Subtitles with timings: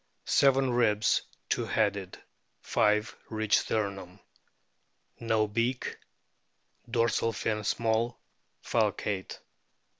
[0.25, 2.17] Seven ribs two headed;
[2.63, 4.19] five reach sternum.
[5.19, 5.95] No beak.
[6.89, 8.19] Dorsal fin small,
[8.63, 9.37] falcate.